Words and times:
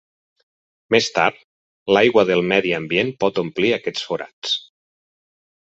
Més 0.95 1.09
tard, 1.17 1.37
l'aigua 1.95 2.25
del 2.31 2.43
medi 2.53 2.73
ambient 2.79 3.15
pot 3.25 3.41
omplir 3.45 3.75
aquests 3.79 4.07
forats. 4.13 4.57